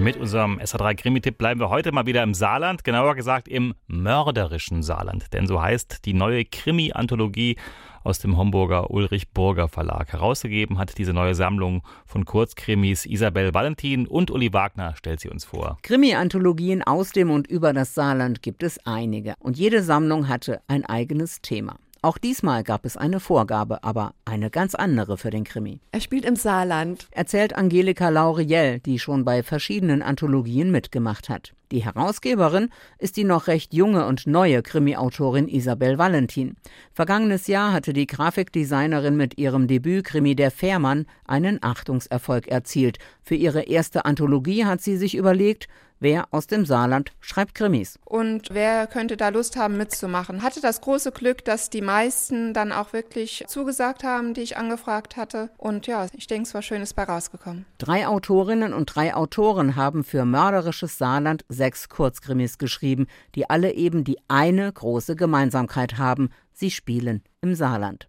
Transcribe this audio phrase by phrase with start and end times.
[0.00, 4.84] Mit unserem SA3 Krimi-Tipp bleiben wir heute mal wieder im Saarland, genauer gesagt im mörderischen
[4.84, 5.32] Saarland.
[5.32, 7.56] Denn so heißt die neue Krimi-Anthologie
[8.04, 10.12] aus dem Homburger Ulrich Burger Verlag.
[10.12, 15.44] Herausgegeben hat diese neue Sammlung von Kurzkrimis Isabel Valentin und Uli Wagner stellt sie uns
[15.44, 15.78] vor.
[15.82, 19.34] Krimi-Anthologien aus dem und über das Saarland gibt es einige.
[19.40, 21.76] Und jede Sammlung hatte ein eigenes Thema.
[22.00, 25.80] Auch diesmal gab es eine Vorgabe, aber eine ganz andere für den Krimi.
[25.90, 27.08] Er spielt im Saarland.
[27.10, 31.54] Erzählt Angelika Lauriel, die schon bei verschiedenen Anthologien mitgemacht hat.
[31.70, 36.56] Die Herausgeberin ist die noch recht junge und neue Krimi-Autorin Isabel Valentin.
[36.94, 42.98] Vergangenes Jahr hatte die Grafikdesignerin mit ihrem Debüt-Krimi Der Fährmann einen Achtungserfolg erzielt.
[43.22, 45.68] Für ihre erste Anthologie hat sie sich überlegt,
[46.00, 47.98] Wer aus dem Saarland schreibt Krimis?
[48.04, 50.44] Und wer könnte da Lust haben mitzumachen?
[50.44, 55.16] Hatte das große Glück, dass die meisten dann auch wirklich zugesagt haben, die ich angefragt
[55.16, 55.50] hatte.
[55.56, 57.66] Und ja, ich denke, es war Schönes bei rausgekommen.
[57.78, 64.04] Drei Autorinnen und drei Autoren haben für mörderisches Saarland sechs Kurzkrimis geschrieben, die alle eben
[64.04, 66.30] die eine große Gemeinsamkeit haben.
[66.54, 68.08] Sie spielen im Saarland.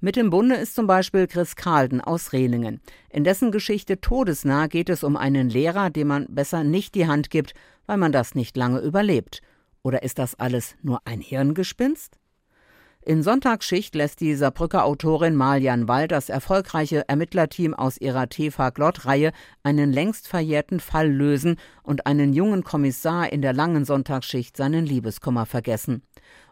[0.00, 2.80] Mit im Bunde ist zum Beispiel Chris Kalden aus Rehningen.
[3.10, 7.30] In dessen Geschichte Todesnah geht es um einen Lehrer, dem man besser nicht die Hand
[7.30, 7.54] gibt,
[7.86, 9.42] weil man das nicht lange überlebt.
[9.82, 12.18] Oder ist das alles nur ein Hirngespinst?
[13.04, 19.32] In Sonntagsschicht lässt die Saarbrücker Autorin Malian Wald das erfolgreiche Ermittlerteam aus ihrer TV-Glott-Reihe
[19.64, 25.46] einen längst verjährten Fall lösen und einen jungen Kommissar in der langen Sonntagsschicht seinen Liebeskummer
[25.46, 26.02] vergessen.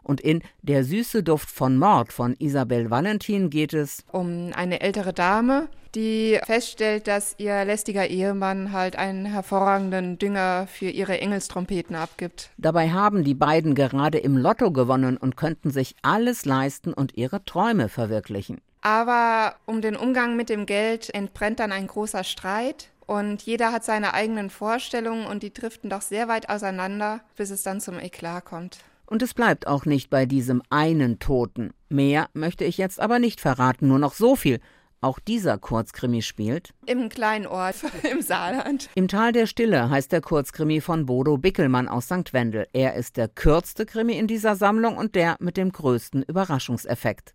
[0.03, 5.13] Und in Der süße Duft von Mord von Isabel Valentin geht es um eine ältere
[5.13, 12.49] Dame, die feststellt, dass ihr lästiger Ehemann halt einen hervorragenden Dünger für ihre Engelstrompeten abgibt.
[12.57, 17.43] Dabei haben die beiden gerade im Lotto gewonnen und könnten sich alles leisten und ihre
[17.43, 18.61] Träume verwirklichen.
[18.81, 22.89] Aber um den Umgang mit dem Geld entbrennt dann ein großer Streit.
[23.05, 27.61] Und jeder hat seine eigenen Vorstellungen und die driften doch sehr weit auseinander, bis es
[27.61, 28.79] dann zum Eklat kommt.
[29.11, 31.71] Und es bleibt auch nicht bei diesem einen Toten.
[31.89, 34.61] Mehr möchte ich jetzt aber nicht verraten, nur noch so viel.
[35.01, 37.75] Auch dieser Kurzkrimi spielt im kleinen Ort
[38.09, 38.89] im Saarland.
[38.95, 42.31] Im Tal der Stille heißt der Kurzkrimi von Bodo Bickelmann aus St.
[42.31, 42.67] Wendel.
[42.71, 47.33] Er ist der kürzte Krimi in dieser Sammlung und der mit dem größten Überraschungseffekt.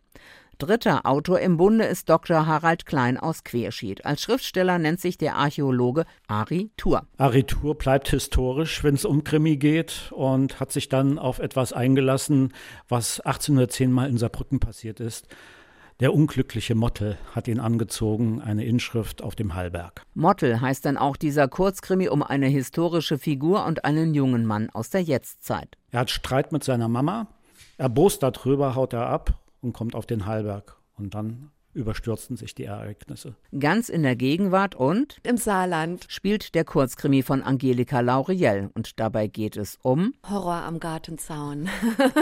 [0.58, 2.46] Dritter Autor im Bunde ist Dr.
[2.46, 4.06] Harald Klein aus Querschied.
[4.06, 7.02] Als Schriftsteller nennt sich der Archäologe Ari Thur.
[7.18, 11.74] Ari Thur bleibt historisch, wenn es um Krimi geht und hat sich dann auf etwas
[11.74, 12.54] eingelassen,
[12.88, 15.28] was 1810 mal in Saarbrücken passiert ist.
[16.00, 20.06] Der unglückliche Mottel hat ihn angezogen, eine Inschrift auf dem Hallberg.
[20.14, 24.88] Mottel heißt dann auch dieser Kurzkrimi um eine historische Figur und einen jungen Mann aus
[24.88, 25.76] der Jetztzeit.
[25.90, 27.26] Er hat Streit mit seiner Mama,
[27.76, 30.76] erbost darüber, haut er ab und kommt auf den Hallberg.
[30.96, 33.36] Und dann überstürzten sich die Ereignisse.
[33.58, 39.26] Ganz in der Gegenwart und im Saarland spielt der Kurzkrimi von Angelika Lauriel und dabei
[39.26, 41.68] geht es um Horror am Gartenzaun.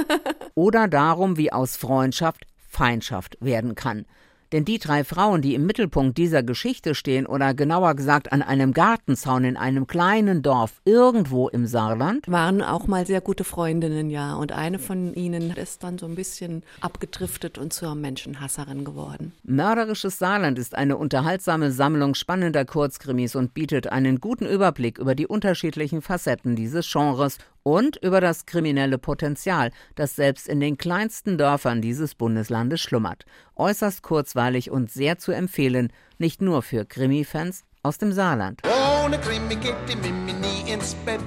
[0.55, 4.05] oder darum, wie aus Freundschaft Feindschaft werden kann.
[4.55, 8.73] Denn die drei Frauen, die im Mittelpunkt dieser Geschichte stehen, oder genauer gesagt an einem
[8.73, 14.37] Gartenzaun in einem kleinen Dorf irgendwo im Saarland, waren auch mal sehr gute Freundinnen, ja.
[14.37, 19.33] Und eine von ihnen ist dann so ein bisschen abgedriftet und zur Menschenhasserin geworden.
[19.43, 25.27] Mörderisches Saarland ist eine unterhaltsame Sammlung spannender Kurzkrimis und bietet einen guten Überblick über die
[25.27, 31.83] unterschiedlichen Facetten dieses Genres und über das kriminelle Potenzial, das selbst in den kleinsten Dörfern
[31.83, 33.25] dieses Bundeslandes schlummert.
[33.57, 38.63] Äußerst kurzweilig und sehr zu empfehlen, nicht nur für Krimi-Fans aus dem Saarland.
[39.05, 41.21] Ohne Krimi geht die Mimi nie ins Bett.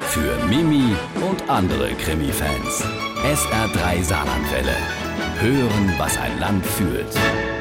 [0.00, 0.94] Für Mimi
[1.28, 2.84] und andere Krimi-Fans.
[3.24, 4.76] SR3 Saarlandwelle.
[5.40, 7.51] Hören, was ein Land fühlt.